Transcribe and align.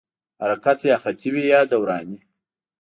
حرکت 0.41 0.79
یا 0.89 0.97
خطي 1.03 1.29
وي 1.33 1.43
یا 1.53 1.61
دوراني. 1.71 2.19